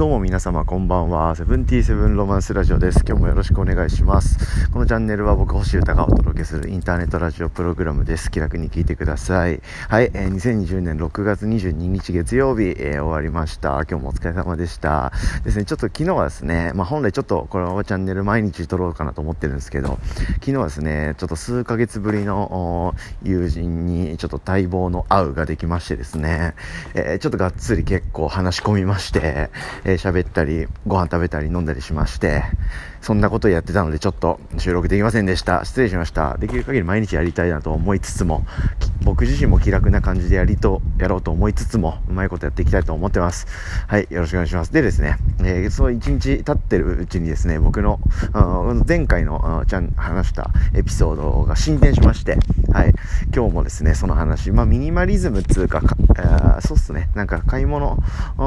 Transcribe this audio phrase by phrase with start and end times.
[0.00, 1.36] どうも皆様こんばんは。
[1.36, 3.04] セブンティーセブンロマンスラジオです。
[3.06, 4.70] 今日もよろしくお願いします。
[4.70, 8.30] このチャンネルは僕、星歌がお届けするインターネットラジオプログラムです。
[8.30, 9.60] 気楽に聞いてください。
[9.90, 13.72] はい、えー、2020年6月22日月曜日、えー、終わりました。
[13.90, 15.12] 今日もお疲れ様でした。
[15.44, 19.98] ですね、ちょっと昨日はですね、まあ本来ちょっとこのチャンネル毎日撮ろうかなと思ってるんですけど、
[20.36, 26.54] 昨日はですね、ちょっと数ヶ月ぶりの友人にちょっと待望の会うができましてですね、
[26.94, 29.50] えー、ちょっとがっつり結構話し込みまして、
[29.89, 32.42] えー、喋ったり、ご飯食べたり飲んだりしまして、
[33.00, 35.64] そんなことをやってたのでちょっと収録できませんでした。
[35.64, 36.36] 失礼しました。
[36.38, 38.44] できる限り毎日やりたいなと思いつつも、
[39.04, 43.46] 僕自身も気楽な感じでやりと、やろうと思いつつも、うまいことやっていきたいと思ってます。
[43.86, 44.72] はい、よろしくお願いします。
[44.72, 48.00] でですね、えー、そう一日経ってるうちにですね、僕の、
[48.86, 52.38] 前回のちゃん話したエピソードが進展しまして、
[52.72, 52.94] はい、
[53.34, 57.98] 今日もですね、その話、まあミニマリズムつうか、かえ、そうっすね、なんか買い物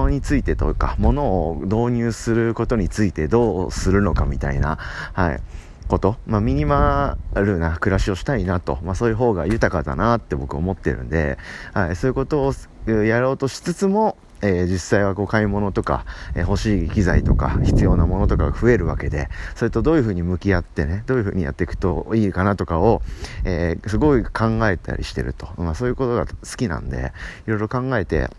[0.10, 4.78] についてというか、物を導入することについてどうするのかみたいな、たいな
[5.14, 5.40] はい、
[5.88, 11.38] こと、まあ、ミニマルな暮らしをしたいなと、まあ、そういう方が豊かだなって僕思ってるんで、
[11.74, 12.54] はい、そういうこと
[12.88, 23.02] をやろうとしつつも、えー、実際はこう買い物とか、えー、欲しい機材とか必要なものとかが増えるわけで、それとどういうふうに向き合ってね、どういうふうにやっていくといいかなとかを、
[23.46, 25.50] えー、すごい考えたりしてると。
[25.58, 27.14] まあそういうことが好きなんで、
[27.48, 28.30] いろいろ考えて、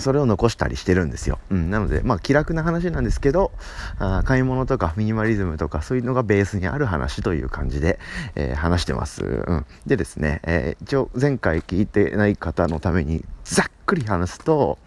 [0.00, 1.38] それを残したりしてるんですよ。
[1.50, 1.70] うん。
[1.70, 3.52] なので、まあ気楽な話なんですけど、
[3.98, 7.98] あ買い物とかミニマリズムとかそういうのがベースにある話という感じで、
[8.34, 9.24] えー、話してます。
[9.24, 9.66] うん。
[9.86, 14.78] でですね、えー、一応前回聞いてない方のためにざっくり話すと、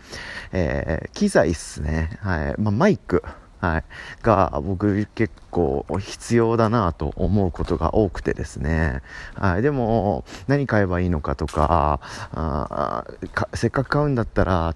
[0.51, 2.17] えー、機材っすね。
[2.21, 2.55] はい。
[2.57, 3.23] まあマイク。
[3.63, 3.83] はい、
[4.21, 9.01] が僕結構必要だなと思うことが多くてですね、
[9.35, 12.01] はい、でも何買えばいいのかとか
[12.33, 14.75] あかせっかく買うんだったら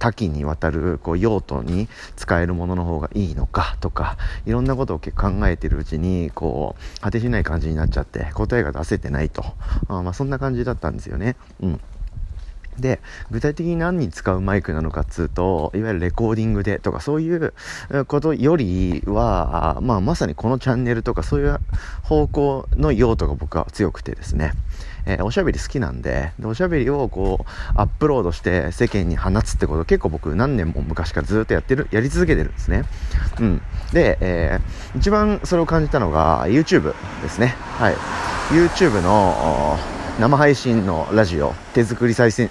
[0.00, 9.44] 多岐にわたるこう用途に使えるものの方がいいのかとかいろんなことを結構考えてるうちにこう果てしない感じになっちゃって答えが出せてないと。
[9.86, 11.36] あ、まあ、そんな感じだったんですよね。
[11.62, 11.80] うん。
[12.78, 17.54] で、具体的に何に使うマイクなのかっつうと、いわゆるレコーディングでとかそういう
[18.06, 21.58] ことよりは、まあまさにこのチャンネルとかそういう
[22.02, 24.52] 方向の用途が僕は強くてですね、
[25.06, 32.84] えー、おしゃべり好きなんでで、おしゃべりをこう、アップロードして世間に放つってこと結構僕何年も昔からずっとやってる、やり続けてるんですね。
[33.40, 33.62] うん。
[33.92, 37.54] で、えー、一番それを感じたのが YouTube ですね。
[37.78, 37.94] はい。
[38.50, 39.78] YouTube の、
[40.20, 42.48] 生配信のラジオ、手作り最先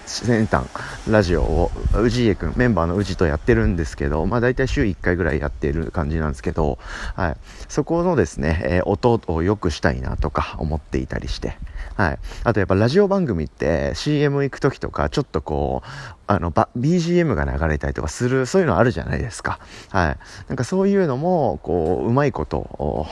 [0.47, 0.65] 端
[1.09, 1.71] ラジオを、
[2.09, 6.77] 氏家くん、メンバーの氏とやってるんですけど、まあ大体週1回ぐらいやってる感じなんですけど、
[7.15, 7.37] はい。
[7.69, 11.57] そこのですね、えー、音を良くしたいなとか思っていたりして、
[11.95, 12.19] はい。
[12.43, 15.89] あとやっぱラジオ番組って CM 行く時とか、ちょっとこう、
[16.27, 19.59] あの、BGM が流れたりとかする、そういうのあるじゃないですか。
[19.89, 20.17] はい。
[20.49, 23.07] なんかそういうのも、こう、うまいことを、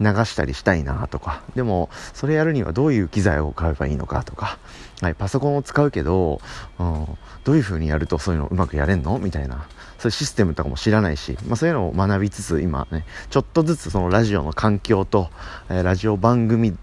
[0.00, 4.58] 流したりしたいなとか、でも、それやるにはどういう機材を買えばいいのかとか、
[5.00, 6.40] はい、パソコンを使うけど、
[6.78, 7.06] うん、
[7.44, 9.18] どういう風にやるとそういうのうまくやれんの？
[9.18, 9.66] みたいな、
[9.98, 15.30] そういうシステムとかも知らないし、まあそういうのを学びつつ、今ね、ちょっとずつそのラジオの環境と、
[15.68, 16.76] えー、ラジオ番組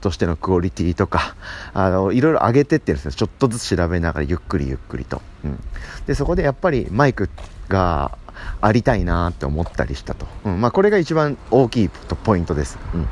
[0.00, 1.34] としてのクオリティとか、
[1.72, 3.12] あの、いろいろ上げてってるんですよ。
[3.12, 5.20] ちょっとずつ調べながらゆっくりゆっくりと。
[5.44, 5.58] うん。
[6.06, 7.28] で、そこでやっぱりマイク
[7.68, 8.16] が
[8.60, 10.26] ありたいなって思ったりしたと。
[10.44, 10.60] うん。
[10.60, 12.78] まあ、これが一番大きいポイントです。
[12.94, 13.08] うん。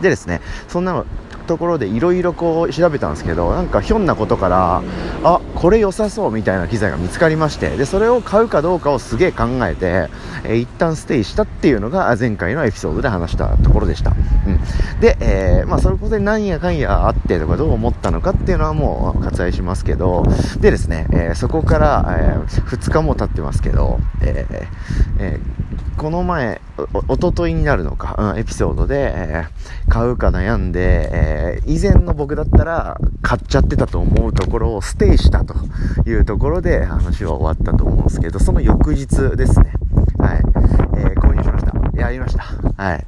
[0.00, 1.04] でですね、そんな
[1.42, 4.82] ところでいろいろこう調べたんですけどなんかひょんなことから
[5.24, 10.08] あこれ良さそうみたいな機材が見つかりましてでそれを買うかどうかをすげえ考えて、
[10.44, 20.24] えー、一旦ステイしたっていうのが前回のエピソードで話したところでした、うん、で、えー、まあそれこそ何やかんやあってとかどう思ったのかっていうのはもう割愛しますけど
[20.60, 24.66] でですね、えー、そこから、えー、2日も経ってますけど、えー
[25.18, 26.60] えー、この前
[27.08, 31.31] おとといになるのか、うん、エピソードで、えー、買うか悩んで、えー、
[31.66, 35.54] 以前の僕だったら買っちゃってたと思うところをステイしたと
[36.06, 39.72] いうところで話は終わったと思うんですけど、その翌日ですね。
[40.18, 40.42] はい。
[40.98, 42.00] えー、購入しました。
[42.00, 42.42] やりました。
[42.42, 43.06] はい。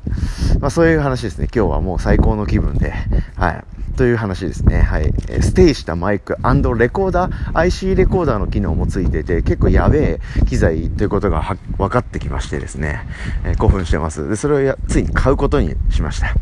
[0.60, 1.48] まあそういう話ですね。
[1.54, 2.92] 今日はもう最高の気分で、
[3.36, 3.64] はい。
[3.94, 4.80] という話ですね。
[4.80, 5.12] はい。
[5.40, 6.36] ステイしたマイク
[6.78, 13.06] レコーダー、IC レコーダーの機能もついてて、結構やべえ機材ということが分かってきましてですね、
[13.44, 14.28] えー、興奮してます。
[14.28, 16.34] で、それをやついに買うことにしました。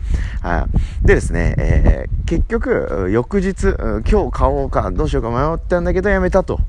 [0.49, 0.67] は
[1.03, 1.07] い。
[1.07, 3.75] でですね、えー、結局、翌日、
[4.11, 6.61] 今日買おうか、どうしようか迷ったんだけどやめたと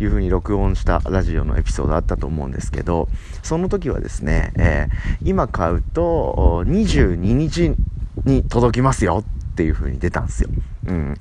[0.00, 3.08] いうふうに録音したラジオのエピソードあったと思うんですけど、
[3.42, 7.72] その時はですね、えー、今買うと22日
[8.24, 10.48] に届きますよっていう風に出たんですよ。
[10.86, 11.14] うん。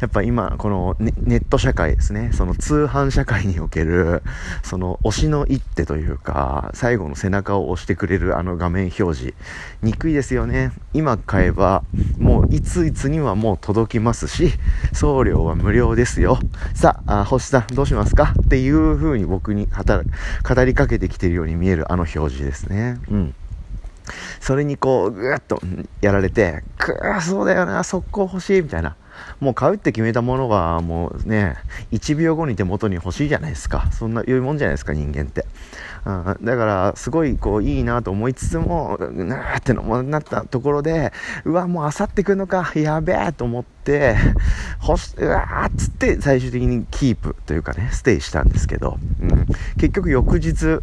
[0.00, 4.22] やっぱ今、このネネット社会ですね、その通販社会における、
[4.62, 9.34] その推しの一手というか、最後の背中を押してくれるあの画面表示、
[9.82, 10.70] 憎いですよね。
[10.94, 11.82] 今買えば、
[12.18, 14.52] もういついつにはもう届きますし、
[14.92, 16.38] 送料は無料ですよ。
[16.74, 18.34] さあ、あ星さんどうしますか？
[18.40, 22.98] っていう風に僕に語りかけてきてるように見えるあの表示ですね。
[23.10, 23.34] うん。
[24.40, 25.60] それにこう、ぐーっと
[26.00, 28.96] やられて、くー、そうだよな、速攻欲しい、みたいな。
[29.40, 31.56] もう買うって決めたものが、もうね、
[31.92, 33.88] 1秒後に手元に欲しいじゃないですか。
[33.92, 35.46] そんな、良いもんじゃないですか、人間って。
[36.04, 41.12] うん、だから、すごい、こう、いいなと思いつつも、なーってのもなったところで、
[41.44, 44.16] うわ、もうあさってくんのか、やべえと思って、
[44.80, 49.46] ほし、うわーっつって、最終的にキープというかね、ステイしたんですけど、うん、
[49.76, 50.80] 結局翌日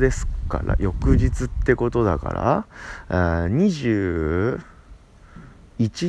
[0.00, 2.66] ですから、翌日ってことだか
[3.08, 4.60] ら、21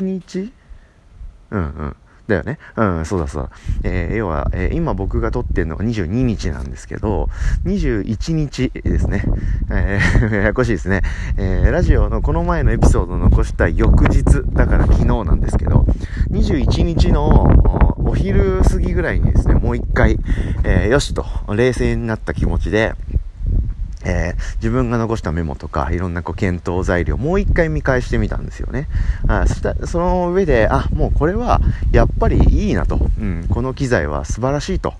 [0.02, 0.52] 日？
[1.52, 1.96] うんうん。
[2.28, 2.60] だよね。
[2.76, 3.50] うん、そうだそうだ。
[3.84, 7.30] えー、要は、えー、今僕が撮ってるのが22日なんですけど、
[7.66, 9.24] 21日ですね。
[9.72, 11.02] えー、 ややこしいですね。
[11.38, 15.86] えー、ラジオのこの前のエピソードを残した翌日、だから昨日なんですけど、
[16.32, 17.48] 21日の
[17.98, 20.20] お昼過ぎぐらいにですね、もう一回、
[20.64, 22.94] えー、よしと、冷静になった気持ちで、
[24.08, 28.88] えー、自分が残したメモとか、いろんなこう検討材料、もう一回見返してみたんですよね。
[29.28, 31.60] あそしたその上で、あ、もうこれは、
[31.92, 33.00] やっぱりいいなと。
[33.20, 34.94] うん、この機材は素晴らしいと。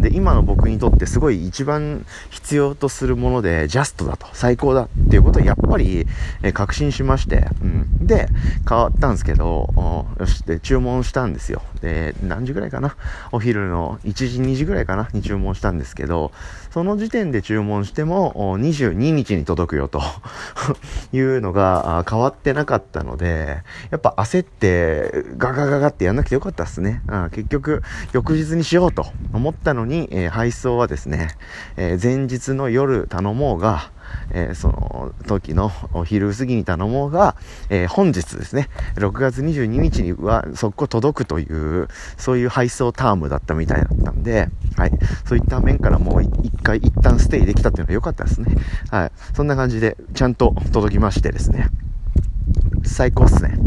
[0.00, 6.06] で、今の僕にとってすごい一番必要とするもので、ジャストだと、最高だっていうことをやっぱり、
[6.42, 8.06] え、確信しまして、うん。
[8.06, 8.28] で、
[8.68, 11.62] 変わったんですけど、よし、で、注文したんですよ。
[11.80, 12.96] で、何時ぐらいかな？
[13.32, 15.08] お昼の1時、2時ぐらいかな？
[15.12, 16.32] に注文したんですけど、
[16.70, 20.00] その時点で注文しても、22日に届くよと
[21.12, 27.02] いうのが変わってなかったので、やっぱ焦ってガガガガってやんなくてよかったっすね。
[27.32, 27.82] 結局、
[28.12, 31.28] 翌日にしようと思ったのに、えー、配送はですね、
[31.76, 33.90] えー、前日の夜頼もうが、
[34.30, 37.36] えー、その時のお昼過ぎに頼もうが、
[37.68, 44.92] え、本日ですね、6月22日には速攻届くという、そういう配送タームだったみたいだったんで、はい。
[45.24, 46.30] そういった面からもう一
[46.62, 48.56] 回一旦ステイできたっていうのは良かったですね。
[48.90, 49.12] はい。
[49.34, 51.68] そんな感じで、ちゃんと届きましてですね。
[52.84, 53.58] 最高っすね。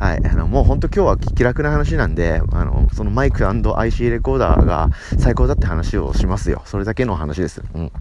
[0.00, 0.26] はい。
[0.26, 4.88] あの、もうほんと今日は気楽な話なんで、あの、そのマイク &IC レコーダーが
[5.18, 6.62] 最高だって話をしますよ。
[6.64, 7.62] それだけの話です。
[7.74, 7.92] うん。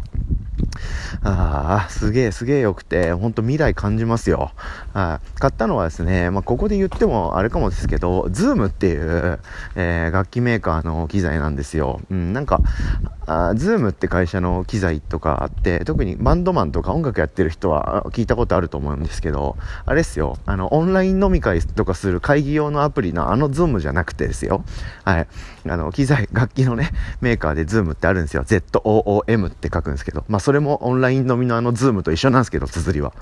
[1.24, 4.52] ああ、すげえすげえ良くて、ほんと未来感じますよ。
[4.94, 5.40] はい。
[5.40, 9.40] 買ったのはですね、まあ、ここで言ってもあれかもですけど、ズームっていう、
[9.76, 12.02] えー、楽器メーカーの機材なんですよ。
[12.10, 12.62] うん、なんか、
[13.26, 19.56] あ ZOOM って会社の機材とかあって、特にバンドマンとか音楽やってる人は聞いたことあると思うんですけど、
[19.86, 24.64] あれっすよ、あの、オンライン飲み会とかする会議用のアプリのあの Zoom じゃなくてですよ。
[25.06, 25.28] はい。
[25.68, 26.92] あの、機材、楽器のね、
[27.22, 28.44] メーカーで ZOOM ってあるんですよ。
[28.44, 33.14] ZOOM って書くんですけど、まあそれもオンライン飲みのあの Zoom と一緒なんですけど、綴りは。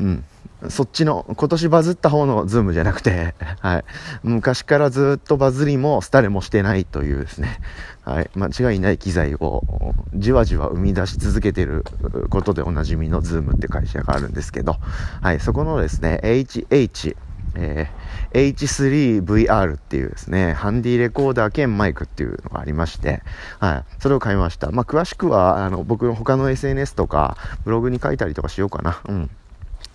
[0.00, 0.24] うん。
[0.68, 3.84] そっちの、今年バズった方の Zoom じゃなくて、 はい。
[4.22, 7.60] 昔からずっとバズりもスタレもしてないというですね、
[8.02, 8.30] はい。
[8.34, 11.84] 間違いない機材をじわじわ生み出し続けてる
[12.28, 14.76] ことでおなじみの ZOOM って会社があるんですけど、
[15.22, 15.40] はい。
[15.40, 17.16] そこのですね、HH、
[17.54, 23.22] えー、H3VR っていうですね、ハンディレコーダー兼マイクっていうのがありまして、
[23.58, 23.84] はい。
[24.00, 24.70] それを買いました。
[24.70, 29.00] まあ、詳しくは、あの、僕の他の SNS とか、ブログに書いたりとかしようかな。
[29.08, 29.30] うん。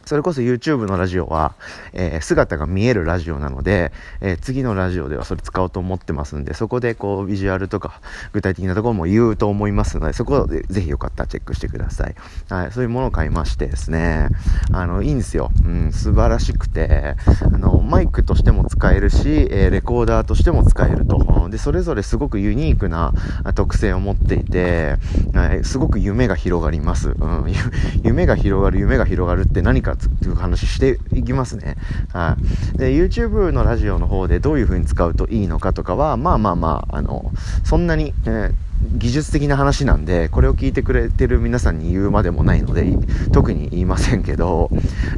[0.06, 1.56] それこそ YouTube のラジオは、
[1.94, 12.16] えー、姿が見えるラジオなので、えー、次のラジオではそれ使おうと思ってますんで、そこでこうビジュアルとか具体的なところも言うと思いますので、そこでぜひよかったらチェックしてください。
[12.50, 14.30] はい、そういうものを買いましてですね、
[14.72, 15.50] あの、いいんですよ。
[15.66, 21.50] うん、素晴らしくて、あの、マイクとしても使えるし、えー、レコーダーとしても使えると。
[21.50, 23.14] で、それぞれすごくユニークな
[23.56, 24.98] 特性を持っていて、
[25.34, 27.10] はい、すごく夢が広がります。
[27.10, 27.46] うん、
[28.04, 31.76] 夢が広がる、夢が広がるって何かっていう話していきますね。
[32.14, 32.38] は
[32.76, 32.78] い。
[32.78, 37.32] で、YouTube のラジオの方でどういう風に使うといいのかとかは、まあまあまあ、あの、
[37.64, 38.54] そんなに、えー
[38.98, 42.86] 技術的な話なんで、これを聞いてくれてる皆さんに言うまでもないので、
[43.32, 44.70] 特に言いませんけど、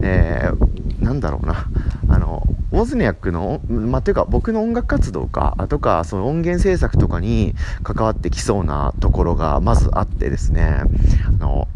[0.01, 1.65] えー、なんだろうな、
[2.07, 10.83] あの、ウォズニャックの、まあ、というか僕の音楽活動か、とか、その音源制作とかに関わってきそうなところがまずあってですね、
[11.27, 11.67] あの、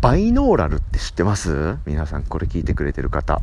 [0.00, 1.76] バイノーラルって知ってます？
[1.86, 3.40] 皆さんこれ聞いてくれてる方。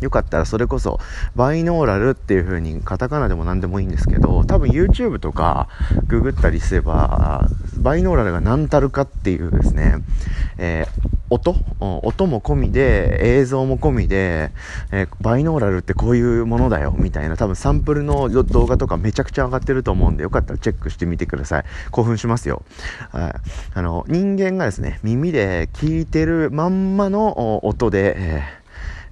[0.00, 0.98] よかったらそれこそ、
[1.36, 5.68] バイノーラルっていう風にカタカナでも何でもいいんですけど、多分 YouTube とか
[6.08, 7.48] ググったりすれば、
[7.82, 9.96] バイノーラルが何たるかっていうですね、
[10.56, 11.56] えー、音？
[11.80, 14.52] 音も込みで、映像も込みで、
[14.92, 21.64] えー、バイノーラルってこういうものだよ、みたいな、多分サンプルの動画とかめちゃくちゃ上がってると思うんで、よかったらチェックしてみてください。
[21.90, 22.62] 興奮しますよ。
[23.10, 23.34] はい。
[23.74, 28.42] あの、人間がですね、耳で聞いてるまんまの音で、え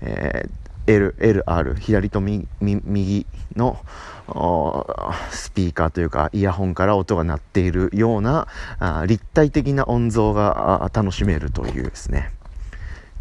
[0.02, 3.78] ーえー L、LR、左と右の
[5.30, 8.46] スピーカーというかイヤホンから音が鳴っているような
[9.06, 12.30] 立体的な音像が楽しめるというですね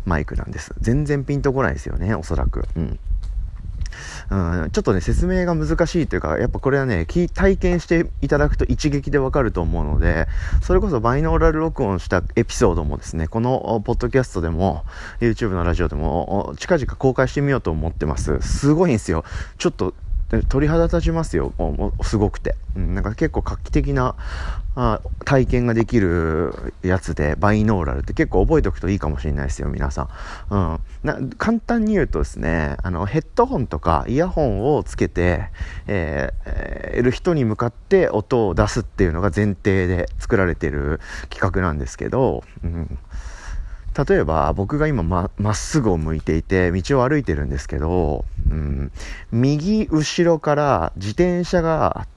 [0.05, 2.99] マイクなんです全然ピンとこないですよねおそらくうん
[4.29, 10.27] うん、ちょっとね、説明が難しいというか、やっぱこれはね、体験していただくと一撃でわかると思うので、
[10.61, 14.85] それこそバイノーラル録音したエピソードもですね、このポッドキャストでも、
[15.19, 18.39] YouTube のラジオでも、近々公開してみようと思ってます。
[18.41, 19.23] すごいんですよ。
[19.57, 19.93] ちょっと
[20.47, 22.55] 鳥肌立ちますよ、もうすごくて。
[22.75, 24.15] うん、なんか結構画期的な
[24.75, 30.07] あ体験ができるやつで、バイノーラルって結構覚えておくといいかもしれないですよ、皆さ
[30.51, 30.79] ん。
[31.03, 35.49] うん、簡単に言うとですね、あのヘッドホンとかイヤホンをつけて、
[35.87, 42.99] えー、る人に向かって音を出すっていうのが前提で作られている企画なんですけど、うん
[44.07, 48.91] 例えば僕が今まっすぐを向いていて道を歩いてるんですけど、うん、
[49.31, 52.07] 右後ろから自転車が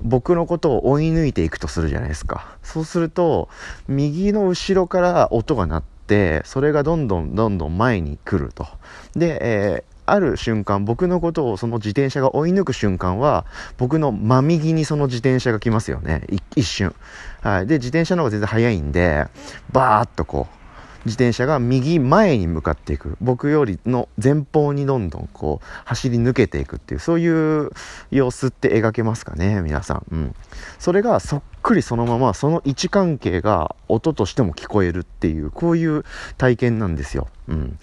[0.00, 2.56] 僕のことを追い抜いていくとするじゃないですか。
[2.62, 3.48] そうすると、
[3.88, 8.66] 右の後ろから音が鳴って、それがどんどんどんどん前に来ると。
[9.14, 13.44] で、えーある瞬間、僕のことをその自転車が追い抜く瞬間は、
[13.76, 16.22] 僕の真右にその自転車が来ますよね。
[16.54, 16.94] 一瞬。
[17.42, 17.66] はい。
[17.66, 19.26] で、自転車の方が全然速いんで、
[19.72, 20.65] バーっとこう、
[21.06, 23.16] 自転車が右前に向かっていく。
[23.20, 27.70] 僕よりの前方にどんどんこう走り抜けていくっていうそういう
[28.10, 30.34] 様子って描けますかね皆さん、うん、
[30.78, 36.04] それがそっくりそのままその位置関係が音としても聞こえるっていうこういう
[36.36, 37.78] 体験なんですよ、うん、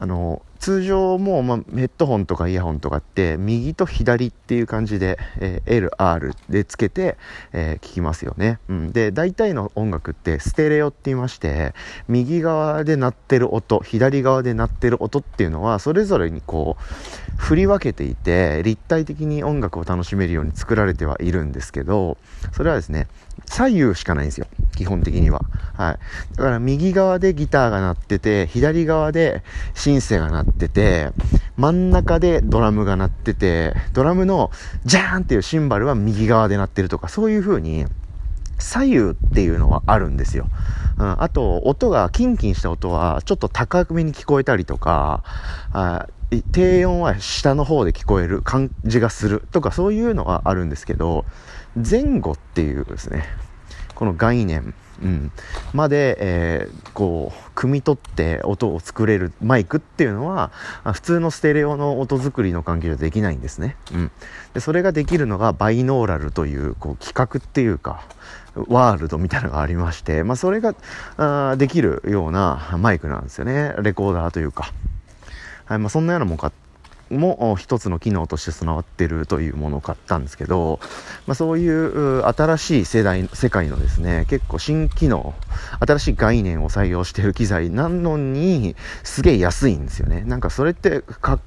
[0.00, 7.18] あの通常もう、ま、ヘッドホンとかイヤホンとかって右と左っていう感じで、えー、LR でつけて、
[7.52, 11.74] えー、聞きますよね、うん、で大体の音楽ってステレオって言いまして
[12.08, 22.16] 右側で鳴ってる音左側で鳴ってる音っていうのはそれぞれにこう振り分けていて立体的に音楽を楽しめるように作られてはいるんですけど
[22.52, 23.06] それはですね
[23.50, 24.46] 左右しかないんですよ。
[24.76, 25.40] 基本的には。
[25.74, 26.36] はい。
[26.36, 29.42] だから右側でギターが鳴ってて左側で
[29.74, 31.10] シンセが鳴ってて、
[31.56, 34.52] 真ん中でドラムが鳴ってて、ドラムの
[34.84, 37.86] ジャーンっていうシンバルは右側で鳴ってるとか、そういう風に、
[38.60, 40.46] 左右っていうのはあるんですよ。
[40.98, 45.24] うん、あと、音が、キンキンした音は、ちょっと高めに聞こえたりとか、
[45.72, 46.06] あ
[46.52, 51.24] 低音は下の方で聞こえる感じがするとか、そういうのはあるんですけど、
[51.76, 53.24] 前後っていうですね、
[53.94, 55.32] この概念うん、
[55.72, 60.50] まで、えー、こう汲み取って音を作れるマイクっていうのは
[60.92, 64.10] 普通のステレオの音作りの関係じゃできないんですね、うん、
[64.52, 68.04] でそれができるのがバイノーラルというこう企画っていうか
[68.54, 70.74] ワールドみたいなのがありまして、まあ、それが
[71.16, 73.74] あできるようなマイクなんですよね。
[73.80, 74.72] レコーダーというか、
[75.66, 76.52] はいまあ、そんなようなもんか
[77.10, 80.80] も一つの機能として備わってるというものを買ったんですけど、
[81.26, 85.34] まあ、そういう新しい世代、世界のですね、結構新機能、
[85.80, 90.22] 新しい概念を採用している機材なのに、すげえ安いんですよね。
[90.22, 91.38] なんかそれって画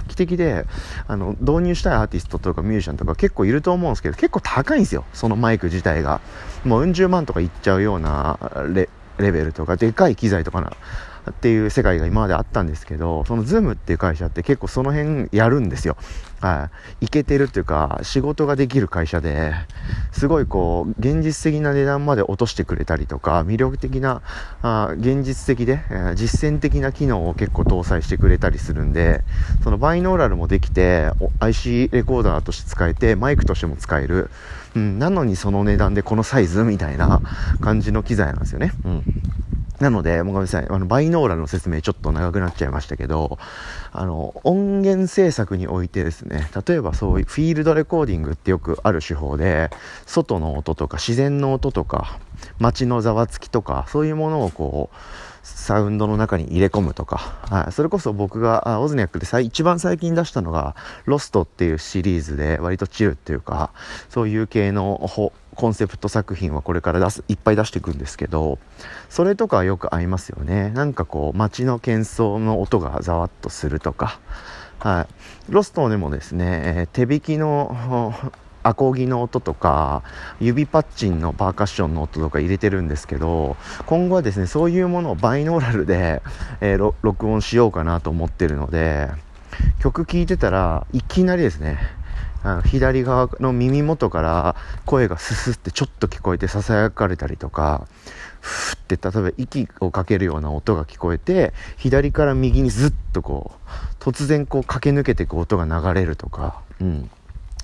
[0.00, 0.66] 期的で、
[1.06, 5.04] あの、導入したいアーティストとかミュージシャンとか結構いると思うんですけど、結構高いんですよ。
[5.12, 6.20] そのマイク自体が。
[6.64, 8.38] もううん十万とかいっちゃうような
[8.74, 10.72] レベルとか、でかい機材とかな、
[11.30, 15.96] っていう世界が今まであったんですけど、その ZOOM っていう会社って結構その辺やるんですよ。
[16.40, 16.70] は
[17.00, 17.06] い。
[17.06, 19.52] いけてるっていうか、仕事ができる会社で、
[20.12, 24.22] すごいこう、現実的な値段まで落としてくれたりとか、魅力的な、
[24.62, 29.22] あ現実的で、えー、実践的な機能を結構搭載してくれたりするんで、
[29.64, 31.10] そのバイノーラルもできて、
[31.40, 34.30] IC レコーダーとして使えて、マイクとしても使える。
[34.76, 37.20] うん、なのにその値段でこのサイズみたいな
[37.60, 38.72] 感じの機材なんですよね。
[38.84, 39.02] うん。
[39.80, 40.66] なので、もうごめんなさい。
[40.68, 43.38] あの、バイノーラルの説明ちょっと長くなっちゃいましたけど、
[43.92, 49.70] あの、音源制作においてですね、例えばそういうフィールドレコーディングってよくある手法で、
[50.06, 52.18] 外の音とか自然の音とか、
[52.58, 54.96] 街のざわつきとか、そういうものをこう、
[55.42, 57.16] サウンドの中に入れ込むとか、
[57.48, 63.70] はい、それこそ僕がオズニャックで一番最近出したのが、ロストっていうシリーズで割とチルっていうか、
[64.10, 65.08] そういう系の
[65.58, 68.60] コンセプト作品はこれから出す、いっぱい出していくんですけど、
[69.10, 70.70] それとかよく合いますよね。
[70.70, 74.20] なんかこう、街の喧騒の音がざわっとするとか、
[74.78, 75.52] はい。
[75.52, 78.14] ロストでもですね、え手引きの
[78.62, 80.02] アコギの音とか
[80.40, 86.22] 指パッチンのパーカッションの音とか入れてるんですけど今後はですねそういうものをバイノーラルで、
[86.60, 89.08] えー、録音しようかなと思ってるので
[89.80, 91.78] 曲聴いてたらいきなりですね
[92.42, 97.86] あの左側の耳元から声がススってちょっと聞こえてささやかれたりとか
[98.40, 107.10] ふって例えば息をかけるような音が聞こえて左から右にずっとこう突然こう駆け抜けていく音が流れるとか、うん、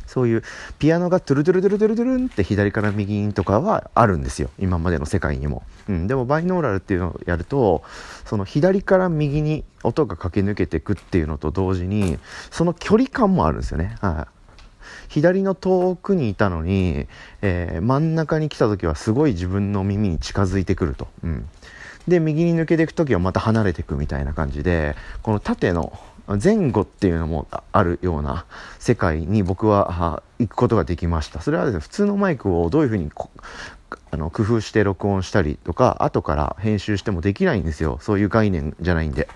[0.07, 0.43] そういう
[0.79, 4.51] ピアノがトゥルトゥルトゥルトゥルトゥルンって左から右にとかはあるんですよ。
[4.59, 7.83] 今までの世界にも、うん、でもバイノーラルっていうのをやると
[8.25, 12.19] その左から右に音が駆け抜けていくっていうのと同時に
[12.51, 14.34] その距離感もあるんですよね、はい、
[15.09, 17.07] 左の遠くにいたのに、
[17.43, 21.09] えー、真ん中に来た時はすごい自分の耳に近づいてくると。
[21.23, 21.49] うん、
[22.09, 25.99] で、右に抜けていく時はまた離れていくみたいな感じで、この縦の
[26.43, 28.47] 前後っていうのもあるような
[28.79, 31.41] 世界に僕は行くことができました。
[31.41, 33.11] それはですね、普通のマイクをどういうふうに
[34.11, 37.99] あの工夫して録音したりとか、後から編集してもできないんですよ。
[38.01, 39.29] そういう概念じゃないんで。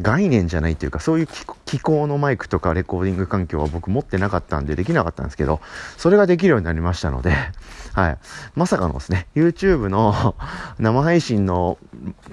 [0.00, 1.28] 概念じゃないというかそういう
[1.66, 5.60] 機構のマイクとかレコーディング環境は僕持ってなかったんでできなかったんですけど
[5.98, 7.34] それができるようになりましたので、
[7.92, 8.18] はい、
[8.54, 10.34] まさかのですね YouTube の
[10.78, 11.76] 生配信の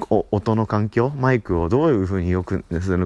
[0.10, 2.64] 音の環境マイクをどういう風によく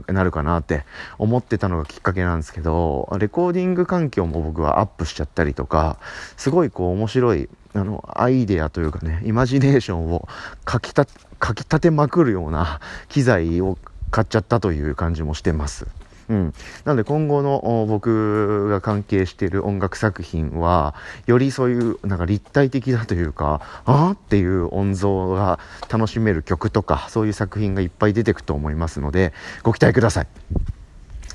[0.08, 0.86] なるかなって
[1.18, 5.98] 思ってたのがきっかけなんですけどレコーディング環境も僕はアップしちゃったりとか
[6.38, 10.28] すごいこう面白いあのアイデアというかねイマジネーションを
[10.64, 11.06] かきた
[11.40, 12.80] かき立てまくるような
[13.10, 13.78] 機材を
[14.14, 15.88] 買っちゃったという感じもしてます。
[16.30, 16.54] うん、
[16.86, 30.28] なので今後の僕が関係している音楽作品はよりそういうなんか立体的だというかああっていう音像が楽しめる曲とかそういう作品がいっぱい出てくと思いますのでご期待ください。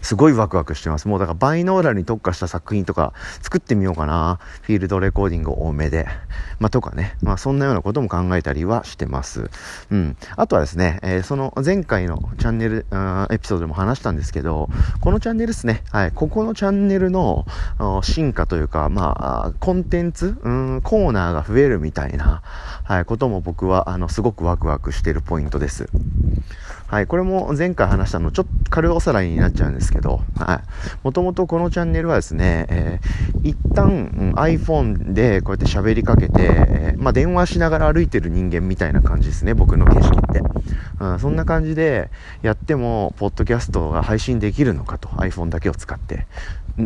[0.02, 1.09] すごいワクワクしてます。
[1.09, 3.12] もうだからバイノーラルに特化した作品とか
[3.43, 4.38] 作ってみようかな。
[4.62, 6.07] フィールドレコーディング多めで。
[6.61, 7.17] まあ、とかね。
[7.23, 9.50] まあ、そんなようなことも考えたりはしてます。
[9.90, 10.17] うん。
[10.37, 12.87] あとはですね、えー、その前回のチャンネル、
[13.31, 14.69] エピソードでも話したんですけど、
[15.00, 15.83] このチャンネルですね。
[15.90, 16.12] はい。
[16.12, 17.47] ここのチャンネルの
[18.02, 22.43] 進化というか、まあ、コンテンツ、うん、コーナーが増えるみたいな、
[22.85, 25.88] はい、ことも僕は、あの、すごくワクワクしてるポイントです。
[26.88, 27.07] はい。
[27.07, 30.60] これも前回話したの、ちょっと軽おさらいになっちゃうんですけど、はい。
[31.04, 40.41] もともとこのチャンネルはですね、えー、一旦、iPhone でこうやって喋りかけて、えー、まあ、電話しながら歩いてる人間みたいな感じですね、僕の景色って。
[41.00, 42.08] うん、そんな感じで
[42.41, 46.26] やっても、ポッドキャストが配信できるのかと、iPhone だけを使って。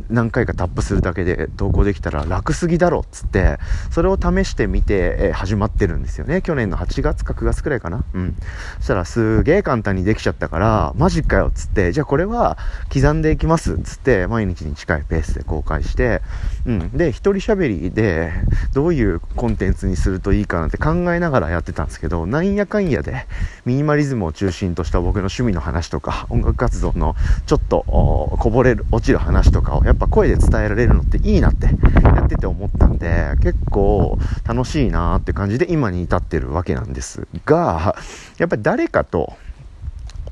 [0.08, 3.58] 何回かタップするだけで投稿できたら楽すぎだろっつって
[3.90, 6.42] それを試してみて、え始まってるんですよね。
[6.42, 8.04] 去年の8月か9月くらいかな。
[8.14, 8.36] うん。
[8.78, 12.56] そしたらすげえ簡単にできちゃったからマジかよっつってじゃあこれは
[12.92, 16.22] 刻んでいきますっつって毎日に近いペースで公開して
[16.66, 16.90] うん。
[16.90, 18.32] で一人喋りで
[18.72, 23.26] どういうコンテンツにするといいかなって考えながらやってたんですけどなんやかんやで
[23.64, 27.14] ミニマリズムを中心とした僕の趣味の話とか音楽活動の
[27.46, 37.96] ちょっとこぼれる落ちる話とかをやっぱ声で伝えられるのっていいなってやってて思ったんで結構楽しいなって感じで今に至ってるわけなんですが
[38.38, 39.34] やっぱり誰かと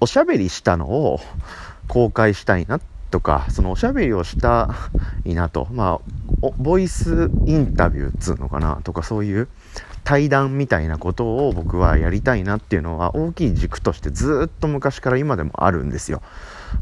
[0.01, 1.21] おしゃべりしたのを
[1.89, 4.71] 公開したいなとかそのおしゃべりをした
[5.25, 9.49] いなとまあボイスインタビューっつうのかなとかそういう
[10.05, 16.23] 対談みたいなことを僕はやりたいなっていうのは大きい軸としてずっと昔から今でもあるんですよ。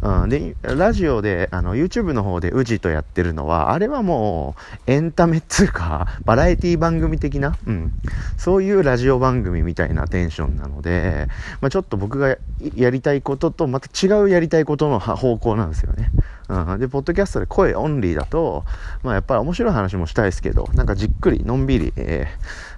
[0.02, 4.54] うん、で、ラジオで、あの、YouTube の方で宇治とやってるのは、あれはも
[4.86, 7.92] う、エンタメっつうか、バラエティ番組的な、うん、
[8.36, 11.26] そういうラジオ番組みたいなテンションなので、
[11.60, 12.36] まあ、ちょっと僕が
[12.74, 16.10] やりたいことと、また違うやりたいことの方向なんですよね。
[16.48, 18.64] うん、で、ポッドキャストで声オンリーだと、
[19.02, 22.26] まあ、やっぱり面白い話もしたいですけど、なんかじっくり、のんびり、え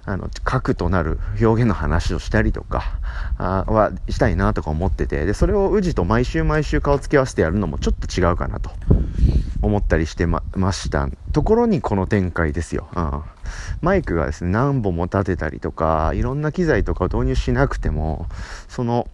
[0.05, 2.99] あの、核となる表現の話をしたりとか、
[3.37, 8.71] あはしたいなとか思ってて、で、それを宇治と毎週毎週顔つけ合わせてやるのもちょっと違うかなと
[9.61, 12.87] 思ったりしてまましたところにこの展開ですよ。
[12.95, 13.21] うん。
[13.81, 18.27] マイクがですね、何本も立てたりとか、いろんな機材とかを導入しなくても、
[18.67, 19.07] その、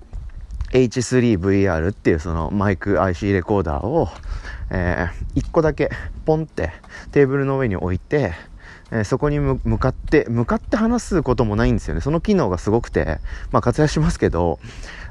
[0.72, 4.10] H3VR っていうそのマイク IC レコーダーを、
[4.70, 5.90] えー、1個だけ
[6.26, 6.74] ポンって
[7.12, 8.34] テーブルの上に置いて、
[8.92, 12.02] えー、そこに向かって、向かって話すこともないんですよね。
[12.02, 13.20] その機能がすごくて、
[13.52, 14.60] まあ活躍しますけど、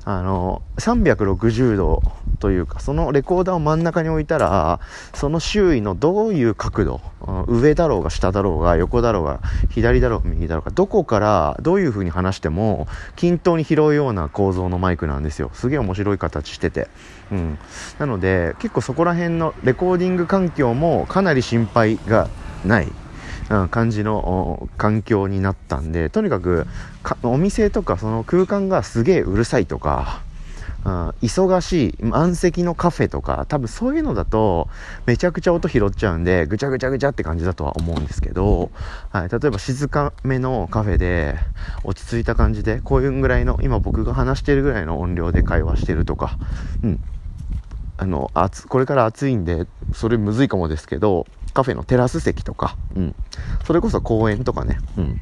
[0.05, 2.01] あの、360度
[2.39, 4.79] というか、そのレコーダーを真ん中に置いたら、
[5.15, 7.01] その周囲のどういう角度、
[7.49, 12.87] 上だろうが下だろうが横だろうが左だろうが右だろうが、どこからどういう風に話しても
[13.17, 15.51] 均等に拾うような構造のマイクなんですよ。
[15.55, 16.89] すげえ面白い形してて。
[17.33, 17.59] うん。
[17.99, 22.29] なので、結構そこら辺のレコーディング環境もかなり心配が
[22.65, 22.93] ない。
[23.71, 26.67] 感じの環境になったんでとにかく
[27.23, 30.23] お店とかその空間がすげえうるさいとか、
[31.21, 34.69] 忙しい、満席のカフェとか、多分そういうのだと、
[35.05, 38.71] めちゃくちゃ音拾っちゃうんで、ぐちゃぐちゃぐちゃって感じだとは思うんですけど、
[39.11, 41.37] はい、例えば静かめのカフェで、
[41.83, 46.39] 落ち着いた感じで、こういうぐらいの、今僕が話してるぐらいの音量で会話してるとか、
[46.85, 47.01] うん。
[47.99, 53.15] あの、暑、これから暑いんで、それむずいかもですけど、カフェのテラス席とか、うん。
[53.65, 55.21] それこそ公園とかね、うん。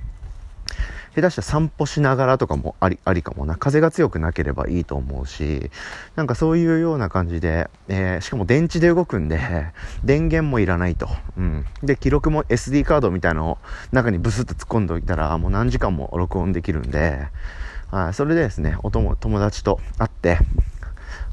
[1.14, 3.56] 下手したら散歩しながらとかもあり、ありかもな。
[3.56, 5.70] 風が強くなければいいと思うし、
[6.16, 9.38] なんかそういうような感じで、えー、しかも電池で動くんで、
[10.02, 11.08] 電源もいらないと。
[11.36, 11.64] うん。
[11.84, 13.58] で、記録も SD カードみたいのを
[13.92, 17.28] 中にブスッと突っ込んでおいたら、もう何時間も録音できるんで、
[17.92, 20.38] はい、それでですね、お友達と会って、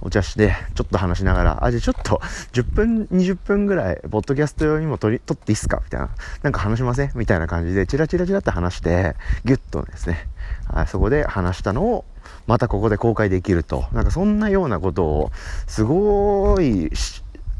[0.01, 2.21] お茶して、ちょっと話しながら、あ、じゃあちょっと、
[2.53, 5.81] 10分、20分ぐらい、ポッドキャスト用にも撮り、撮っていいっすか？
[5.83, 6.09] みたいな。
[6.43, 7.11] なんか話しません？
[7.15, 9.15] みたいな感じで、チラチラチラって話して、
[9.45, 10.27] ギュッとですね、
[10.67, 12.05] あそこで話したのを、
[12.47, 13.85] またここで公開できると。
[13.91, 15.31] なんかそんなようなことを、
[15.67, 16.89] すごい、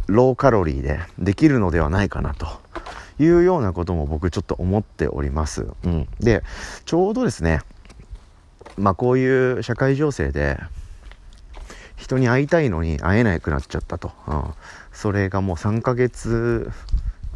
[0.08, 2.48] ローカロリーでできるのではないかなと。
[3.20, 5.68] いうようなことも僕ちょっと思っております。
[5.84, 6.08] うん。
[6.20, 6.42] で、
[6.86, 7.62] ちょうどですね、
[8.78, 10.58] まあこういう社会情勢で、
[12.02, 14.12] 人に会いたいのに会えなくなっちゃったと。
[14.28, 14.44] うん、
[14.92, 16.72] それがもう3ヶ月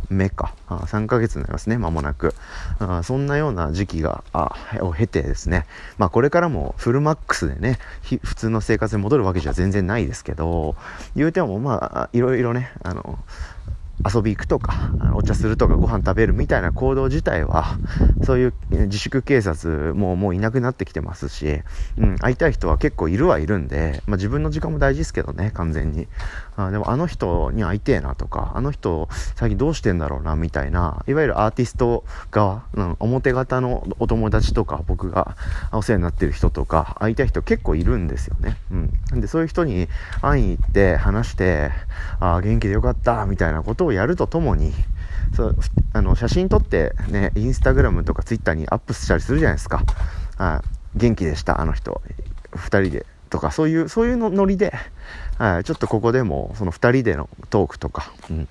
[0.09, 0.55] 目か。
[0.67, 2.33] あ3ヶ月になりますね、間もなく。
[2.79, 5.67] あそんなような時期が、あを経てですね、
[5.99, 7.77] まあこれからもフルマックスでね、
[8.23, 10.75] 普通の生活に戻るわけじゃ全然ないですけど、
[11.15, 13.19] 言うてもまあ、いろいろね、あの、
[14.05, 17.77] 遊び行くとか、お茶するとかご飯食べるみたいな行動自体は、
[18.23, 21.61] そういう自粛警察ももういなくなってきてますし、
[21.97, 26.07] うん、会いたい人は結構いるはいるんで、まあ、自分の時間も大事ですけどね、完全に。
[26.57, 35.35] あでもあの人に会いてえなとか、あの人最近どうしてんだろうなみたいな、いわゆるアーティスト側、うん、表方のお友達とか、僕が
[35.71, 38.57] お世話になってる人とか、会いたい人結構いるんですよね。
[38.71, 39.21] うん。
[39.21, 39.87] で、そういう人に
[40.21, 41.71] 会いに行って話して、
[42.19, 44.73] ああ、元気でよかった、みたいなことをやるとともに、
[45.35, 45.53] そ
[45.93, 49.83] あの写真撮ってね、インスタグラムとかツイッターにアップしたりするじゃないですか。
[50.37, 50.61] あ
[50.95, 52.01] 元気でした、あの人。
[52.51, 53.05] 2人で。
[53.29, 54.73] とか、そういう、そういうのノリで、
[55.37, 58.47] はい、ちょっとここでも、その2人でのトークとか、うん、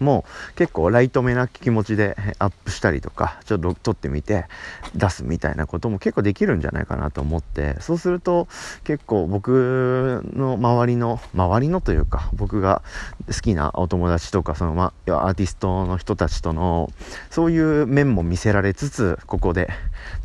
[0.00, 4.46] もう結構ライトめな気持ちでアップしたりとか、ちょっと撮ってみて
[4.94, 8.48] 出すみたいなことも結構できるんじゃないかなと思って、そうすると
[8.84, 12.82] 結構僕の周りの、周りのというか、僕が
[13.26, 16.90] 好きなお友達とか、そのま、アーティストの人たちとの、
[17.30, 19.70] そういう面も見せられつつ、ここで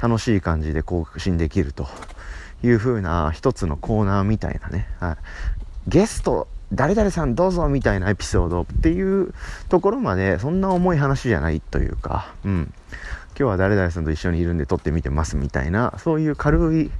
[0.01, 1.87] 楽しい感じで更新できると
[2.63, 5.17] いう風な一つのコーナーみたいなね、はい、
[5.87, 9.33] ゲスト誰々さんどうぞみたいなエピソードっていう
[9.67, 12.73] ところまでそんな重い話じゃないというか、うん。
[13.37, 16.91] 今日は誰々さんと一緒にいるんで撮ってみてますみたいな、そういう軽い、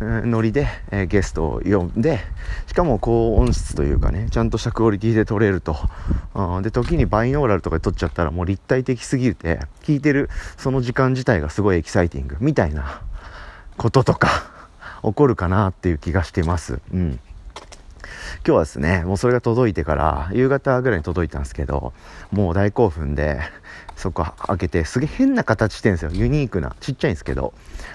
[0.00, 2.20] ノリで、えー、ゲストを呼んで、
[2.66, 5.76] しかも高音質というかね、ちゃんとしたクオリティで撮れると。
[6.34, 13.02] うん、で、時にバイノーラルとかで撮っちゃったらもう立体的すぎて、聞いてるその時間自体がすごいエキサイティングみたいな
[13.76, 14.28] こととか
[15.02, 16.80] 起こるかなっていう気がしてます。
[16.92, 17.20] うん。
[18.38, 21.92] 今日はですね、もうそれが届いてから、夕方ぐらいに届いたんですけど、
[22.32, 23.40] もう大興奮で、
[23.96, 26.10] そこ開けて、すげえ変な形してるんですよ。
[26.12, 26.74] ユニークな。
[26.80, 27.52] ちっちゃいんですけど、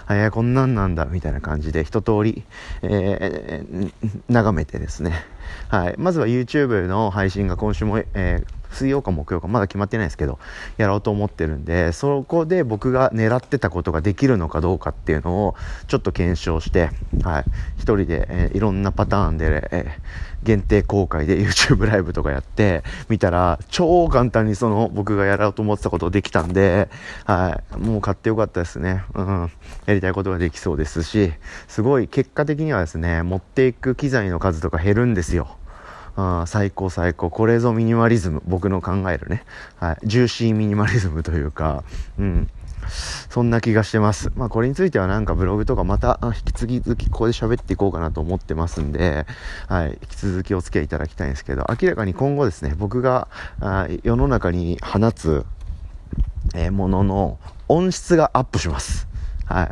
[0.09, 2.45] えー、こんなんなんだ、みたいな感じで、一通り、
[2.83, 3.91] えー、
[4.29, 5.25] 眺めてですね。
[5.69, 5.95] はい。
[5.97, 10.39] まずは YouTube の配信が今週も、えー水曜か木曜かまだ決まってないですけど
[10.77, 15.55] やろうと思ってるんでそこで僕が狙ってたことができるのかどうかっていうのを
[15.87, 16.89] ちょっと検証して、
[17.23, 17.45] はい、
[17.77, 26.89] 一人で、えー、いろんなパターンで、えー、限定公開で YouTube ライブとかやってみたら超簡単にその僕がやろうと思ってたことできたんで、
[27.25, 29.51] はい、もう買ってよかったですね、うん、
[29.85, 31.33] やりたいことができそうですし
[31.67, 35.56] すごい結果的にはですね持っていく機材の数とか減るんですよ。
[36.17, 37.29] あ最高最高。
[37.29, 38.41] これぞミニマリズム。
[38.45, 39.43] 僕の考えるね。
[39.77, 39.97] はい。
[40.03, 41.83] ジューシーミニマリズムというか、
[42.17, 42.49] うん。
[43.29, 44.31] そんな気がしてます。
[44.35, 49.25] まあこれについてはなんかブログとかまた引き続きここで喋っていこうかなと思ってますんで、
[49.67, 53.27] はい、引き続きお付き合いいただきたいんですけど、明らかに今後ですね、僕が
[53.59, 55.45] あ世の中に放つ、
[56.55, 59.07] えー、ものの音質がアップします。
[59.45, 59.71] はい。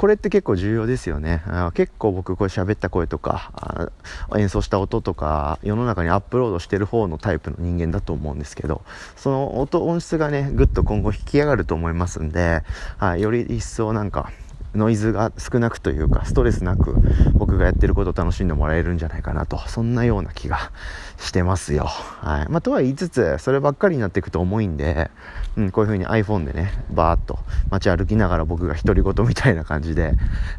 [0.00, 1.42] これって結構重要ですよね。
[1.74, 3.92] 結構僕これ喋った声とか、
[4.34, 8.80] 演奏した音とか、世の中にアップロードしてる方のタイプの人間だと思うんですけど、
[9.14, 12.62] その音、音質がね、ぐっと今後引き上がると思いますんで、
[12.96, 14.32] はい、より一層なんか、
[14.74, 16.94] ノイズが少なくというか、ストレスなく
[17.34, 20.70] 僕がやってることを楽しんでもらえるんじゃないかなと、そんなような気が
[21.18, 21.84] してますよ。
[21.84, 22.48] はい。
[22.48, 25.10] まあ、とは言いつつ、そればっかりになっていくと重いんで、
[25.56, 27.38] うん、こういう風に iPhone でね、バーっと
[27.70, 30.14] 街歩きながら僕が独り言みたいな感じで、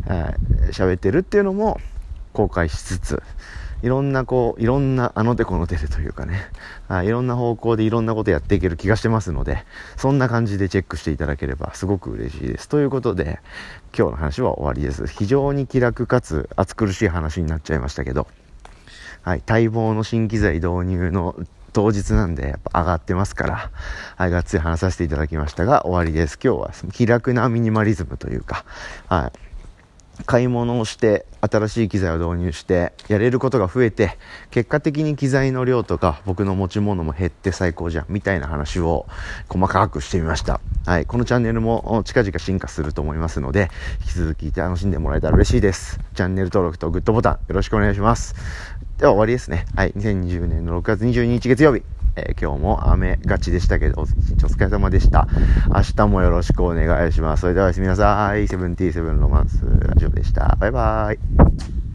[0.07, 1.79] えー、喋ってるっていうのも
[2.33, 3.23] 公開しつつ、
[3.83, 6.39] いろんなこう、いろんなあの手この手でというかね、
[6.87, 9.65] あいろんな方向でいろんなことやっていける気がしてますので、
[9.97, 12.69] そんな感じでチェックしていただければすごく嬉しいです。
[12.69, 13.39] ということで、
[13.97, 15.05] 今日の話は終わりです。
[15.07, 18.27] 非常に気楽かつ暑苦しい話になっちゃいましたけど、
[19.21, 21.35] はい、待望の新機材導入の
[21.73, 23.71] 当日なんで、やっぱ上がってますから、
[24.15, 26.39] はい、がっつり話させていただきましたが、終わりです。
[26.41, 28.65] 今日は気楽なミニマリズムというか、
[29.07, 30.23] はい。
[30.25, 34.17] 買い物をして新しい機材を導入してやれることが増えて
[34.51, 39.07] 結果的に機材の量とか僕の持ち物も減って最高じゃんみたいな話を
[39.49, 40.61] 細かくしてみました。
[40.85, 43.69] はいこのチャンネルも近々進化すると思いますので
[44.01, 45.99] 引き続き楽しんでもらえたら嬉しいです。
[46.15, 48.35] チャンネル登録とグッドボタンよろしくお願いします。
[48.97, 49.65] では終わりですね。
[49.75, 52.00] はい2020年の6月22日月曜日。
[52.15, 55.27] えー、今日も雨がちでしたけど、一日お疲れ様でした。
[55.73, 57.41] 明日もよろしくお願いします。
[57.41, 58.47] それではおやすみなさい。
[58.47, 60.57] セブンティーセブンロマンスラジオでした。
[60.59, 61.90] バイバーイ。